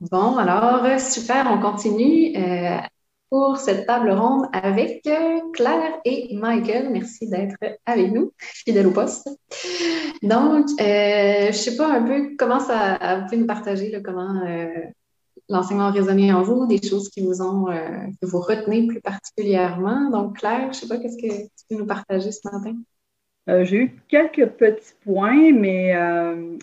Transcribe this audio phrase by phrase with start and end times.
[0.00, 2.78] Bon, alors, super, on continue euh,
[3.28, 6.88] pour cette table ronde avec euh, Claire et Michael.
[6.88, 9.28] Merci d'être avec nous, fidèles au poste.
[10.22, 14.40] Donc, euh, je ne sais pas un peu comment ça, vous pouvez nous partager comment
[15.50, 20.08] l'enseignement a résonné en vous, des choses qui vous ont, que vous retenez plus particulièrement.
[20.08, 22.74] Donc, Claire, je ne sais pas, qu'est-ce que tu peux nous partager ce matin?
[23.64, 25.94] j'ai eu quelques petits points, mais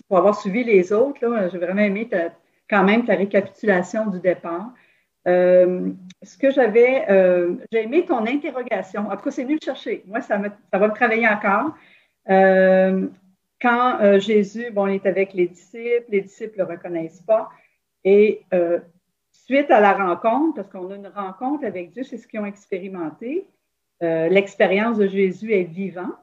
[0.08, 1.20] pour avoir suivi les autres,
[1.52, 2.32] j'ai vraiment aimé ta,
[2.68, 4.72] quand même ta récapitulation du départ.
[5.26, 5.90] Euh,
[6.22, 9.08] ce que j'avais, euh, j'ai aimé ton interrogation.
[9.08, 10.02] En tout cas, c'est venu me chercher.
[10.06, 11.74] Moi, ça, va me travailler encore.
[12.30, 13.08] Euh,
[13.60, 17.48] quand Jésus, bon, il est avec les disciples, les disciples ne le reconnaissent pas.
[18.04, 18.42] Et
[19.32, 22.46] suite à la rencontre, parce qu'on a une rencontre avec Dieu, c'est ce qu'ils ont
[22.46, 23.48] expérimenté.
[24.00, 26.14] L'expérience de Jésus est vivant.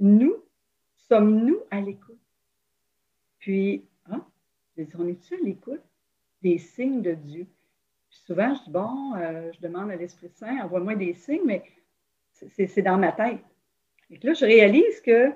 [0.00, 0.36] nous,
[1.10, 2.16] sommes-nous à l'écoute?
[3.38, 3.84] Puis,
[4.98, 5.82] on est-tu à l'écoute
[6.42, 7.46] des signes de Dieu?
[8.12, 11.62] souvent, je dis, bon, euh, je demande à l'Esprit Saint, envoie-moi des signes, mais
[12.32, 13.40] c'est dans ma tête.
[14.10, 15.30] Et là, je réalise que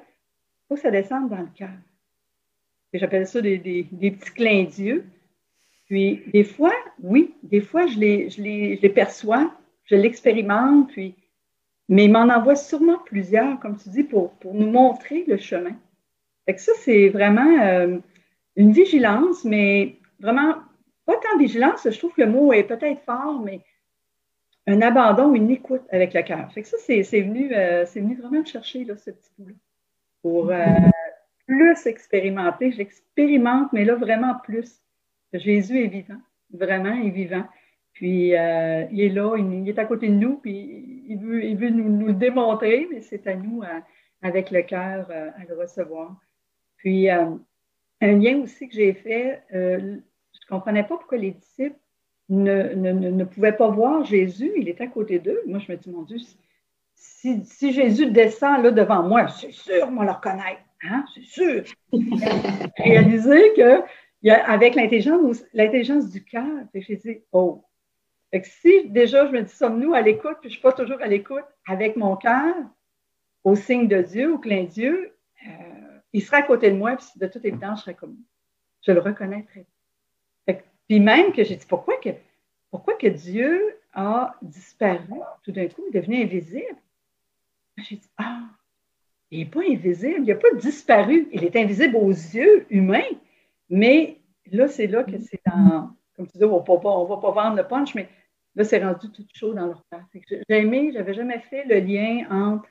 [0.69, 1.71] faut que ça descende dans le cœur.
[2.93, 5.05] J'appelle ça des, petits clins d'yeux.
[5.87, 11.15] Puis, des fois, oui, des fois, je les, je perçois, je l'expérimente, puis,
[11.89, 15.77] mais il m'en envoie sûrement plusieurs, comme tu dis, pour, nous montrer le chemin.
[16.47, 17.99] Fait ça, c'est vraiment euh,
[18.57, 20.57] une vigilance, mais vraiment
[21.07, 23.61] pas tant vigilance, je trouve que le mot est peut-être fort, mais
[24.67, 26.53] un abandon, une écoute avec le cœur.
[26.53, 29.55] Fait que ça, c'est venu, euh, venu vraiment me chercher là, ce petit bout-là.
[30.23, 30.65] Pour euh,
[31.47, 32.73] plus expérimenter.
[32.73, 34.83] J'expérimente, mais là, vraiment plus.
[35.33, 36.21] Jésus est vivant.
[36.53, 37.45] Vraiment, est vivant.
[37.93, 41.57] Puis euh, il est là, il, est à côté de nous, puis il veut, il
[41.57, 43.63] veut nous, le démontrer, mais c'est à nous,
[44.21, 46.15] avec le cœur, à le recevoir.
[46.77, 47.09] Puis
[48.01, 50.01] un lien aussi que j'ai fait, je ne
[50.49, 51.79] comprenais pas pourquoi les disciples
[52.29, 54.53] ne, ne, ne, pouvaient pas voir Jésus.
[54.57, 55.43] Il était à côté d'eux.
[55.47, 56.19] Moi, je me dis, mon Dieu,
[56.95, 60.63] si, si Jésus descend là devant moi, c'est sûr, moi, le reconnaître.
[60.83, 61.05] Hein?
[61.15, 61.65] C'est sûr.
[62.79, 63.83] Réaliser que
[64.31, 67.63] avec l'intelligence, du cœur, j'ai dit, oh.
[68.33, 70.73] Fait que si déjà je me dis, sommes-nous à l'écoute, puis je ne suis pas
[70.73, 72.55] toujours à l'écoute avec mon cœur,
[73.45, 75.13] au signe de Dieu, au clin d'Dieu,
[75.47, 75.51] euh,
[76.17, 78.17] il serait à côté de moi, puis de toute évidence, je serais comme
[78.81, 79.67] Je le reconnaîtrais.
[80.89, 82.09] Puis même que j'ai dit, pourquoi que,
[82.71, 86.77] pourquoi que Dieu a disparu tout d'un coup, il est devenu invisible?
[87.77, 88.45] J'ai dit, ah,
[89.31, 93.11] il n'est pas invisible, il n'a pas disparu, il est invisible aux yeux humains,
[93.69, 94.19] mais
[94.53, 97.67] là, c'est là que c'est dans, comme tu dis, on ne va pas vendre le
[97.67, 98.09] punch, mais
[98.55, 100.05] là, c'est rendu tout chaud dans leur place.
[100.15, 102.67] J'ai aimé, je n'avais jamais fait le lien entre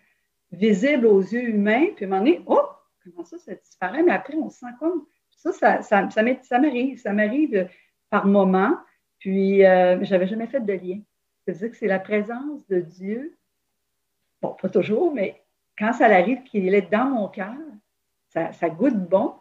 [0.52, 2.62] visible aux yeux humains, puis à un moment donné, oh,
[3.12, 7.00] comment ça, ça disparaît, mais après, on se sent comme, ça, ça, ça, ça m'arrive,
[7.00, 7.70] ça m'arrive
[8.10, 8.78] par moment.
[9.20, 11.00] Puis, euh, j'avais jamais fait de lien.
[11.46, 13.38] C'est-à-dire que c'est la présence de Dieu,
[14.42, 15.42] bon, pas toujours, mais
[15.78, 17.56] quand ça arrive qu'il est dans mon cœur,
[18.30, 19.34] ça, goûte bon.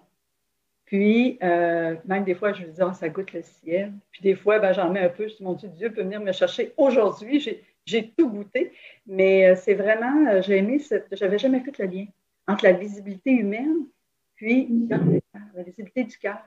[0.85, 3.93] Puis, euh, même des fois, je me dis, oh, ça goûte le ciel.
[4.13, 5.27] Puis des fois, ben, j'en mets un peu.
[5.27, 7.41] Je dis, mon Dieu, Dieu peut venir me chercher aujourd'hui.
[7.87, 8.73] J'ai tout goûté.
[9.07, 10.81] Mais euh, c'est vraiment, euh, j'ai aimé,
[11.13, 12.07] j'avais jamais fait le lien
[12.47, 13.87] entre la visibilité humaine
[14.37, 14.69] puis
[15.55, 16.39] la visibilité du cœur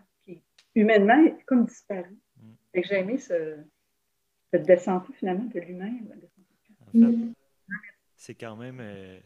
[0.76, 2.18] humainement, est comme disparu.
[2.38, 2.82] Mm.
[2.84, 3.58] j'ai aimé ce,
[4.52, 5.94] cette descente finalement de l'humain.
[6.94, 7.34] En
[8.16, 9.20] c'est quand même euh,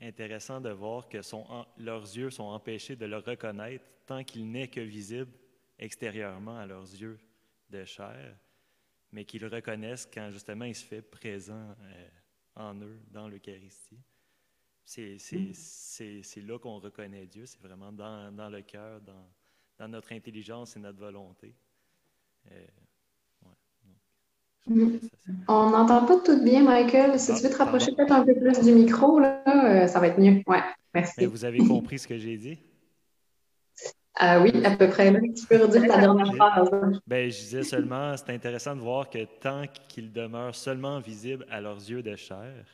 [0.00, 1.18] intéressant de voir que
[1.78, 5.32] leurs yeux sont empêchés de le reconnaître tant qu'il n'est que visible
[5.78, 7.18] extérieurement à leurs yeux
[7.70, 8.36] de chair,
[9.12, 12.08] mais qu'ils le reconnaissent quand justement il se fait présent euh,
[12.56, 14.00] en eux, dans l'Eucharistie.
[14.88, 19.26] C'est là qu'on reconnaît Dieu, c'est vraiment dans, dans le cœur, dans,
[19.78, 21.54] dans notre intelligence et notre volonté.
[22.50, 22.66] Euh.
[25.46, 27.18] On n'entend pas tout bien, Michael.
[27.18, 30.08] Si tu veux te rapprocher peut-être un peu plus du micro, là, euh, ça va
[30.08, 30.42] être mieux.
[30.46, 30.62] Ouais,
[30.94, 31.24] merci.
[31.26, 32.58] vous avez compris ce que j'ai dit?
[34.14, 35.12] Ah oui, à peu près.
[35.12, 36.70] Tu peux redire ta dernière phrase.
[37.06, 41.60] Ben, je disais seulement, c'est intéressant de voir que tant qu'il demeure seulement visible à
[41.60, 42.64] leurs yeux de chair,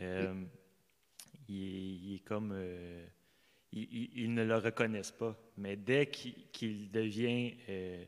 [0.00, 0.34] euh,
[1.48, 2.54] il, est comme
[3.72, 5.36] ils, ne le reconnaissent pas.
[5.56, 8.04] Mais dès qu'il devient euh,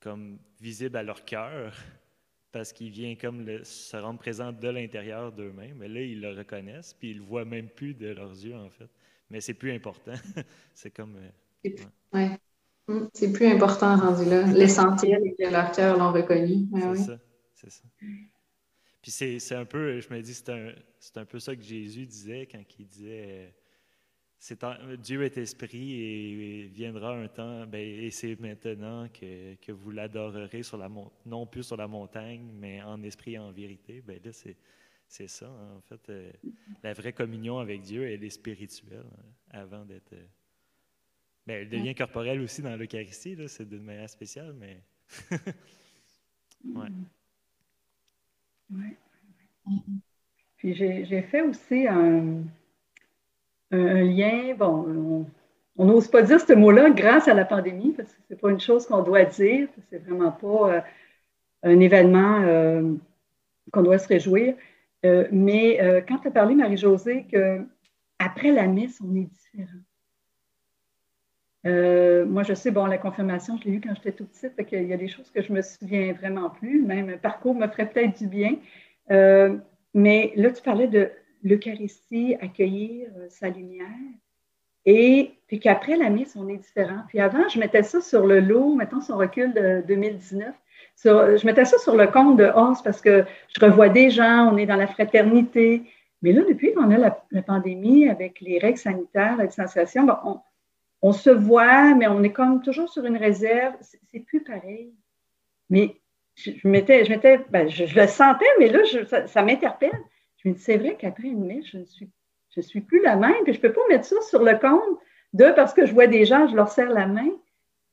[0.00, 1.74] comme visible à leur cœur,
[2.52, 6.94] parce qu'il vient comme se rendre présent de l'intérieur d'eux-mêmes, mais là, ils le reconnaissent,
[6.94, 8.88] puis ils le voient même plus de leurs yeux, en fait.
[9.30, 10.12] Mais c'est plus important.
[10.74, 11.16] c'est comme...
[11.16, 11.70] Euh,
[12.12, 12.38] ouais.
[12.86, 14.42] Hum, c'est plus important rendu là.
[14.42, 16.68] L'essentiel est que leur cœur l'ont reconnu.
[16.74, 17.18] c'est ça.
[17.54, 17.82] C'est ça.
[19.04, 20.72] Puis c'est un peu, je me dis, c'est un,
[21.16, 23.52] un, peu ça que Jésus disait quand il disait
[24.98, 30.62] Dieu est esprit et, viendra un temps, ben, et c'est maintenant que, que vous l'adorerez
[30.62, 30.90] sur la
[31.26, 34.00] non plus sur la montagne, mais en esprit et en vérité.
[34.00, 35.76] Ben là, c'est ça, hein.
[35.76, 36.08] en fait.
[36.08, 36.32] Euh,
[36.82, 40.14] la vraie communion avec Dieu, elle est spirituelle hein, avant d'être.
[40.14, 40.26] Euh,
[41.46, 44.82] ben, elle devient corporelle aussi dans l'Eucharistie, c'est d'une manière spéciale, mais.
[46.64, 46.88] ouais.
[48.70, 48.96] Ouais.
[50.56, 52.44] Puis j'ai fait aussi un
[53.74, 55.26] un, lien, bon,
[55.76, 58.50] on n'ose pas dire ce mot-là grâce à la pandémie, parce que ce n'est pas
[58.50, 60.80] une chose qu'on doit dire, c'est vraiment pas euh,
[61.62, 62.94] un événement euh,
[63.72, 64.54] qu'on doit se réjouir.
[65.04, 65.78] Euh, mais
[66.08, 69.80] quand tu as parlé, Marie-Josée, qu'après la messe, on est différent.
[71.64, 74.84] Moi, je sais, bon, la confirmation, je l'ai eue quand j'étais tout petite, fait qu'il
[74.84, 76.82] y a des choses que je me souviens vraiment plus.
[76.82, 78.56] Même un parcours me ferait peut-être du bien.
[79.94, 81.10] mais là, tu parlais de
[81.44, 83.86] l'Eucharistie, accueillir euh, sa lumière.
[84.86, 87.02] Et puis qu'après la mise, on est différent.
[87.08, 90.54] Puis avant, je mettais ça sur le lot, mettons son recul de 2019.
[91.04, 94.56] je mettais ça sur le compte de Horse parce que je revois des gens, on
[94.56, 95.82] est dans la fraternité.
[96.20, 100.40] Mais là, depuis qu'on a la, pandémie avec les règles sanitaires, la distanciation, ben, on,
[101.12, 103.74] se voit, mais on est comme toujours sur une réserve.
[103.80, 104.94] C'est plus pareil.
[105.70, 105.96] Mais
[106.34, 109.98] je, mettais, je, ben, je, le sentais, mais là, ça m'interpelle.
[110.38, 113.52] Je me dis, c'est vrai qu'après une messe, je ne suis plus la même, puis
[113.52, 114.98] je ne peux pas mettre ça sur le compte
[115.32, 117.30] de parce que je vois des gens, je leur serre la main.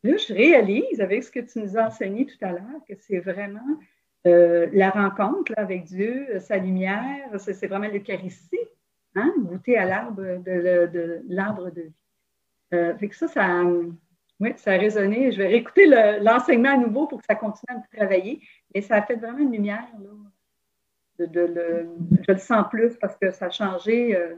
[0.04, 3.19] Là, je réalise avec ce que tu nous as enseigné tout à l'heure que c'est
[3.19, 3.60] vraiment
[4.28, 8.60] euh, la rencontre avec Dieu, sa lumière, c'est vraiment l'Eucharistie,
[9.16, 9.34] hein?
[9.40, 12.00] goûter à l'arbre de, l'arbre de vie.
[12.73, 15.31] Euh, fait que ça, ça, a résonné.
[15.31, 15.85] Je vais réécouter
[16.21, 18.41] l'enseignement à nouveau pour que ça continue à me travailler.
[18.73, 19.88] Et ça a fait vraiment une lumière
[21.19, 24.35] je le sens plus parce que ça a changé euh,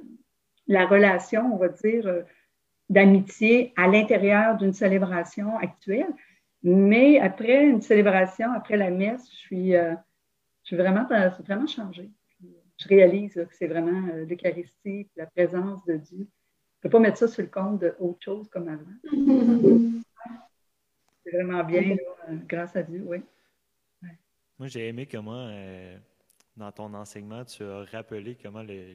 [0.68, 2.22] la relation, on va dire, euh,
[2.90, 6.14] d'amitié à l'intérieur d'une célébration actuelle.
[6.64, 9.94] Mais après une célébration, après la messe, je suis, euh,
[10.64, 11.06] je vraiment,
[11.40, 12.10] vraiment changée.
[12.78, 16.28] Je réalise que c'est vraiment l'Eucharistie, la présence de Dieu.
[16.84, 18.84] Je ne peux pas mettre ça sur le compte d'autre chose comme avant.
[21.24, 21.96] c'est vraiment bien,
[22.46, 23.20] grâce à Dieu, oui.
[24.60, 25.50] Moi, j'ai aimé comment
[26.58, 28.94] dans ton enseignement, tu as rappelé comment le,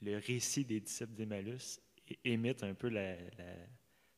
[0.00, 1.78] le, récit des disciples d'Emmaüs
[2.24, 2.90] imite un peu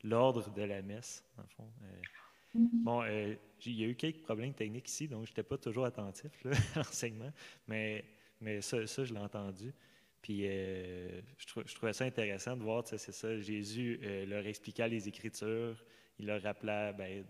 [0.05, 1.69] l'ordre de la messe, en fond.
[1.83, 2.83] Euh, mm-hmm.
[2.85, 3.35] bon, euh,
[3.65, 6.31] il y a eu quelques problèmes techniques ici, donc je n'étais pas toujours attentif
[6.77, 7.33] à l'enseignement,
[7.67, 8.05] mais,
[8.41, 9.75] mais ça, ça je l'ai entendu.
[10.27, 15.07] Puis euh, je, je, trouvais ça intéressant de voir, c'est ça, Jésus leur expliquait les
[15.07, 15.81] Écritures,
[16.19, 17.25] il leur rappelait ben,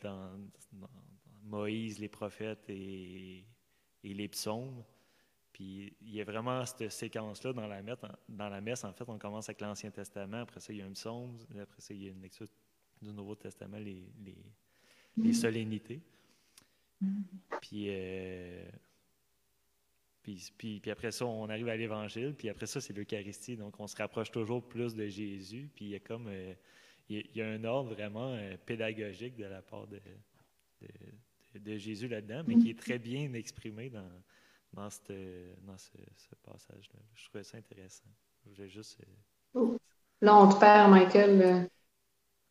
[0.00, 0.40] dans,
[1.44, 3.44] Moïse, les prophètes et,
[4.02, 4.82] les psaumes.
[5.52, 7.98] Puis il y a vraiment cette séquence-là dans la, messe,
[8.28, 8.82] dans la messe.
[8.82, 11.80] En fait, on commence avec l'Ancien Testament, après ça, il y a un psaume, après
[11.80, 12.48] ça, il y a une lecture
[13.00, 14.36] du Nouveau Testament, les, les,
[15.16, 15.32] mm-hmm.
[15.32, 16.02] solennités.
[17.00, 17.22] Mm-hmm.
[20.22, 23.56] Puis, puis, puis, après ça, on arrive à l'Évangile, puis après ça, c'est l'Eucharistie.
[23.56, 26.54] Donc, on se rapproche toujours plus de Jésus, puis il y a comme euh,
[27.08, 30.00] il, y a, un ordre vraiment euh, pédagogique de la part de,
[31.58, 34.10] de Jésus là-dedans, mais qui est très bien exprimé dans,
[34.72, 35.02] dans, ce,
[36.44, 37.00] passage-là.
[37.14, 38.08] Je trouvais ça intéressant.
[38.52, 39.00] Je juste.
[39.00, 39.76] Euh, oh.
[40.20, 41.68] Là, on te perd, Michael.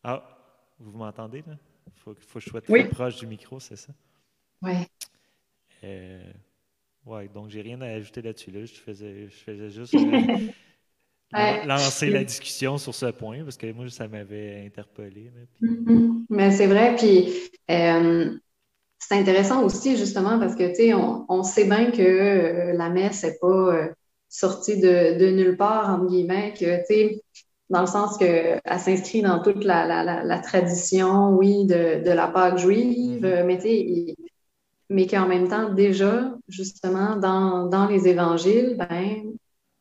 [0.03, 0.37] Ah,
[0.77, 1.57] vous m'entendez, là?
[1.87, 3.93] Il faut, faut, que je sois très proche du micro, c'est ça?
[4.61, 4.73] Oui.
[7.07, 8.51] Euh, oui, donc j'ai rien à ajouter là-dessus.
[8.51, 8.65] Là.
[8.65, 9.93] Je, faisais, je faisais juste
[11.35, 15.31] euh, lancer la discussion sur ce point, parce que moi, ça m'avait interpellé.
[15.61, 16.25] Mm-hmm.
[16.29, 17.51] Mais c'est vrai, puis
[19.01, 23.23] c'est intéressant aussi, justement, parce que, tu sais, on, sait bien que euh, la messe
[23.23, 23.87] n'est pas euh,
[24.29, 27.21] sortie de, nulle part, entre guillemets, que, tu sais,
[27.69, 33.43] dans le sens qu'elle s'inscrit dans toute la, tradition, oui, de, la Pâque juive, mm-hmm.
[33.43, 34.15] mais tu sais,
[34.91, 39.31] mais qu'en même temps, déjà, justement, dans, les évangiles, ben,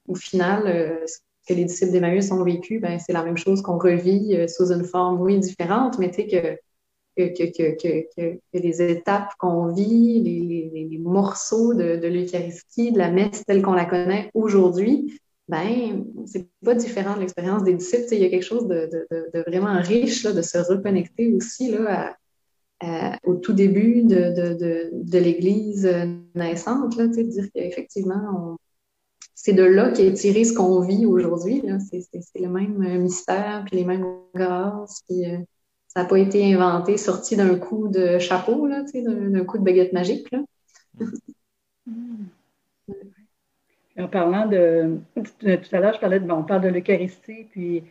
[0.08, 3.60] au final, euh, ce que les disciples d'Emmaüs ont vécu, ben, c'est la même chose
[3.62, 6.56] qu'on revit sous une forme, oui, différente, mais tu sais, que
[7.16, 13.84] que, les étapes qu'on vit, les, morceaux de, l'Eucharistie, de la messe telle qu'on la
[13.84, 17.16] connaît aujourd'hui, ben, c'est pas différent
[22.82, 23.20] de l'expérience des disciples.
[23.20, 25.88] Il y a quelque chose de, de au tout début de, l'Église
[26.34, 28.56] naissante, là, dire qu'effectivement,
[29.34, 31.62] c'est de là qu'est tiré ce qu'on vit aujourd'hui.
[31.90, 35.38] C'est le même mystère, puis les mêmes grâces, puis euh,
[35.88, 40.30] ça n'a pas été inventé, sorti d'un coup de chapeau, d'un coup de baguette magique.
[40.30, 40.40] Là.
[43.98, 44.98] en parlant de.
[45.14, 46.26] Tout à l'heure, je parlais de.
[46.26, 47.82] Bon, on parle de l'Eucharistie, puis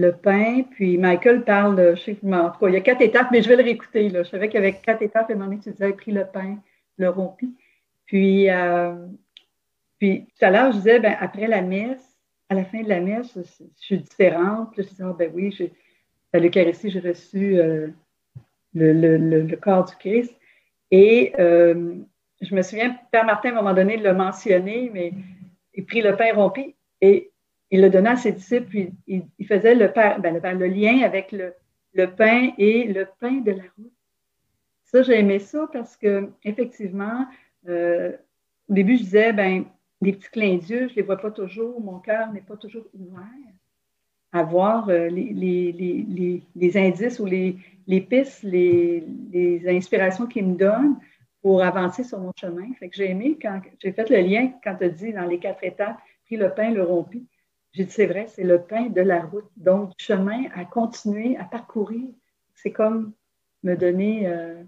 [0.00, 1.94] le pain, puis Michael parle de.
[1.94, 4.08] Je sais en tout cas, il y a quatre étapes, mais je vais le réécouter.
[4.08, 4.22] Là.
[4.22, 6.58] Je savais qu'il y avait quatre étapes, et moment tu disais, pris le pain,
[6.98, 7.54] le rompi.
[8.06, 8.94] Puis, euh,
[9.98, 13.00] puis tout à l'heure, je disais, ben, après la messe, à la fin de la
[13.00, 14.70] messe, je, suis différente.
[14.76, 15.56] je disais, ah, ben oui,
[16.32, 17.88] à l'Eucharistie, j'ai reçu euh,
[18.74, 20.34] le, le, le, corps du Christ.
[20.90, 21.94] Et euh,
[22.40, 25.12] je me souviens, Père Martin, à un moment donné, l'a mentionné, mais
[25.74, 27.29] il prit le pain rompu et
[27.70, 32.06] il le donnait à ses disciples, puis il, faisait le, ben, le, lien avec le,
[32.06, 33.92] pain et le pain de la route.
[34.84, 37.26] Ça, j'ai aimé ça parce que, effectivement,
[37.68, 38.12] euh,
[38.68, 39.64] au début, je disais, ben,
[40.00, 42.86] les petits clins d'yeux, je ne les vois pas toujours, mon cœur n'est pas toujours
[42.94, 43.24] ouvert
[44.32, 47.56] à voir euh, les, indices ou les,
[48.00, 50.96] pistes, les, inspirations qu'il me donne
[51.42, 52.72] pour avancer sur mon chemin.
[52.78, 55.38] Fait que j'ai aimé quand j'ai fait le lien quand tu as dit dans les
[55.38, 57.26] quatre étapes, pris le pain, le rompi.
[57.72, 59.48] J'ai dit, c'est vrai, c'est le pain de la route.
[59.56, 62.08] Donc, chemin à continuer, à parcourir.
[62.54, 63.12] C'est comme
[63.62, 64.62] me donner euh,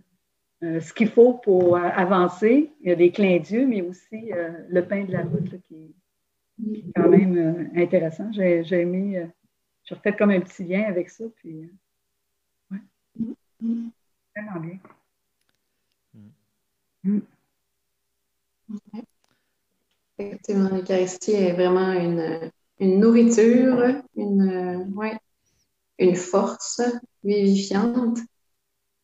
[0.63, 2.73] euh, ce qu'il faut pour avancer.
[2.81, 4.31] Il y a des clins d'yeux, mais aussi
[4.69, 5.95] le pain de la route qui,
[6.75, 8.31] est quand même intéressant.
[8.33, 9.27] J'ai aimé
[9.85, 11.25] je refais comme un petit lien avec ça.
[11.37, 11.65] Puis,
[12.71, 13.35] euh, ouais.
[14.37, 14.79] Vraiment bien.
[17.05, 17.19] Mm.
[20.19, 25.19] Effectivement, l'Eucharistie est vraiment une, une nourriture, une, ouais,
[25.99, 26.81] une force
[27.25, 28.19] vivifiante.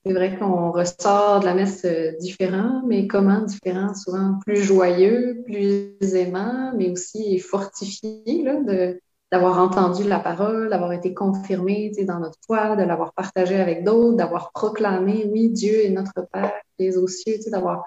[0.04, 1.84] C'est vrai qu'on ressort de la messe
[2.20, 3.94] différent, mais comment différent?
[3.94, 10.92] Souvent plus joyeux, plus aimant, mais aussi fortifié là, de, d'avoir entendu la parole, d'avoir
[10.92, 15.90] été confirmé dans notre foi, de l'avoir partagé avec d'autres, d'avoir proclamé, oui, Dieu est
[15.90, 17.86] notre Père qui est aux cieux, d'avoir,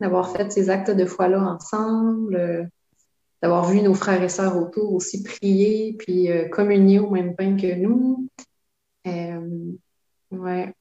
[0.00, 2.64] d'avoir fait ces actes de foi-là ensemble, euh,
[3.42, 7.56] d'avoir vu nos frères et sœurs autour aussi prier, puis euh, communier au même pain
[7.56, 8.28] que nous.
[9.06, 9.72] Euh,
[10.30, 10.74] ouais,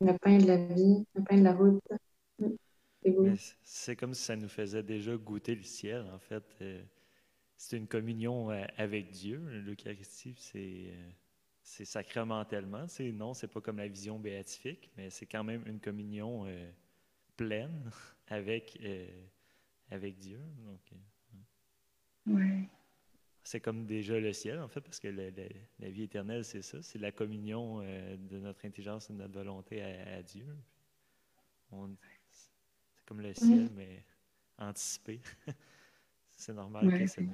[0.00, 1.80] le pain de la vie, le pain de la route.
[3.64, 6.44] C'est comme si ça nous faisait déjà goûter le ciel, en fait
[7.62, 9.40] c'est une communion euh, avec Dieu.
[9.64, 12.88] L'Eucharistie, c'est euh, sacramentellement.
[12.88, 16.70] C'est, non, c'est pas comme la vision béatifique, mais c'est quand même une communion euh,
[17.36, 17.88] pleine
[18.26, 18.80] avec,
[19.92, 20.40] avec Dieu.
[23.44, 26.78] C'est comme déjà le ciel, en fait, parce que la, vie éternelle, c'est ça.
[26.82, 30.46] C'est la communion de notre intelligence et de notre volonté à, Dieu.
[31.70, 34.04] c'est comme le ciel, mais
[34.58, 35.20] anticipé.
[36.30, 37.32] c'est normal que ça nous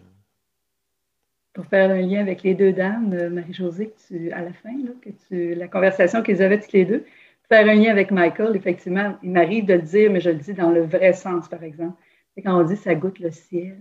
[1.58, 3.92] pour faire un lien avec les deux dames, euh, Marie-Josée,
[4.32, 4.70] à la fin,
[5.02, 7.04] que tu, la conversation qu'ils avaient toutes les deux,
[7.48, 10.52] faire un lien avec Michael, effectivement, il m'arrive de le dire, mais je le dis
[10.52, 12.00] dans le vrai sens, par exemple.
[12.34, 13.76] C'est quand on dit ça goûte le ciel,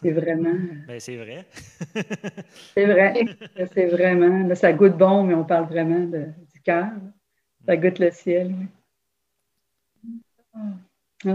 [0.00, 0.50] c'est vraiment.
[0.50, 1.46] Euh, ben, c'est vrai.
[2.74, 3.14] c'est vrai.
[3.72, 4.46] C'est vraiment.
[4.46, 6.90] Là, ça goûte bon, mais on parle vraiment de, du cœur.
[7.66, 8.66] Ça goûte le ciel, oui.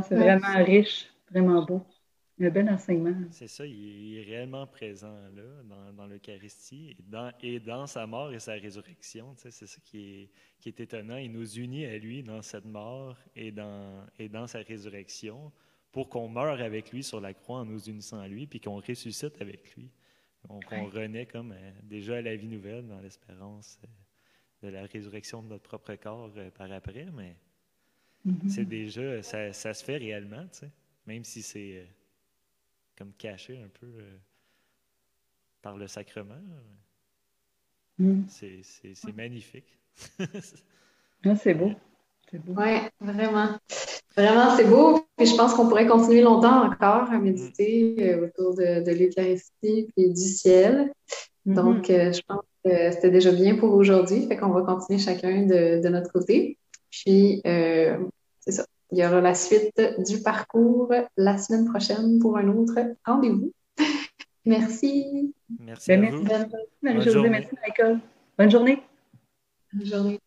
[0.04, 1.86] c'est vraiment riche, vraiment beau.
[2.42, 3.16] Un bel enseignement.
[3.30, 8.34] C'est ça, il est réellement présent là, dans, l'Eucharistie et dans, et dans sa mort
[8.34, 9.34] et sa résurrection.
[9.38, 10.30] c'est ça qui est,
[10.60, 11.18] qui est étonnant.
[11.18, 15.52] Il nous unit à lui dans cette mort et dans, et dans sa résurrection
[15.94, 18.82] pour qu'on meure avec lui sur la croix en nous unissant à lui, puis qu'on
[18.82, 19.90] ressuscite avec lui.
[20.50, 24.86] Donc, on renaît comme euh, déjà à la vie nouvelle dans l'espérance euh, de la
[24.86, 27.38] résurrection de notre propre corps euh, par après, mais
[28.28, 28.50] mm-hmm.
[28.50, 30.46] c'est déjà, ça, ça, se fait réellement,
[31.06, 31.88] même si c'est
[32.98, 34.18] comme caché un peu euh,
[35.62, 36.42] par le sacrement.
[37.98, 38.24] Mm.
[38.28, 39.80] C'est magnifique.
[41.38, 41.72] C'est beau.
[42.34, 43.58] Oui, vraiment.
[44.16, 45.03] Vraiment, c'est beau.
[45.26, 50.10] Je pense qu'on pourrait continuer longtemps encore à méditer euh, autour de, de l'Eucharistie et
[50.10, 50.92] du ciel.
[51.46, 51.54] Mm-hmm.
[51.54, 54.28] Donc, euh, je pense que c'était déjà bien pour aujourd'hui.
[54.28, 56.58] Fait qu'on va continuer chacun de, de notre côté.
[56.90, 58.66] Puis, c'est ça.
[58.92, 63.52] Il y aura la suite du parcours la semaine prochaine pour un autre rendez-vous.
[64.46, 65.34] Merci.
[65.60, 65.90] Merci.
[65.90, 66.02] Ben.
[66.82, 68.00] Merci, Michael.
[68.38, 68.84] Bonne journée.
[69.74, 70.20] Bonne journée.